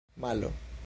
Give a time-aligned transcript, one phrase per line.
[0.15, 0.51] malo